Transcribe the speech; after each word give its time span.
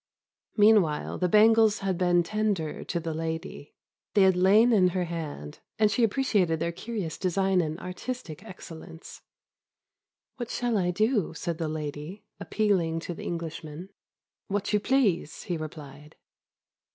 Meanwhile 0.57 1.19
the 1.19 1.29
bangles 1.29 1.81
had 1.81 1.95
been 1.95 2.23
tendered 2.23 2.87
to 2.89 2.99
the 2.99 3.13
lady; 3.13 3.75
they 4.15 4.23
had 4.23 4.35
lain 4.35 4.73
in 4.73 4.87
her 4.87 5.03
hand, 5.03 5.59
and 5.77 5.91
she 5.91 6.03
appreciated 6.03 6.59
their 6.59 6.71
curious 6.71 7.19
design 7.19 7.61
and 7.61 7.79
artistic 7.79 8.43
excellence. 8.43 9.21
"What 10.37 10.49
shall 10.49 10.75
I 10.75 10.89
do?" 10.89 11.35
said 11.35 11.59
the 11.59 11.69
lady, 11.69 12.23
appealing 12.39 12.99
to 13.01 13.13
the 13.13 13.21
Englishman. 13.25 13.89
"What 14.47 14.73
you 14.73 14.79
please," 14.79 15.43
he 15.43 15.55
replied. 15.55 16.15